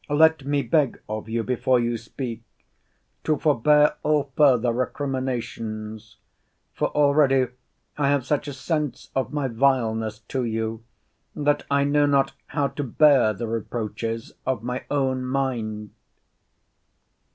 [0.09, 2.41] Let me beg of you, before you speak,
[3.23, 6.17] to forbear all further recriminations:
[6.73, 7.49] for already
[7.99, 10.83] I have such a sense of my vileness to you,
[11.35, 15.91] that I know not how to bear the reproaches of my own mind.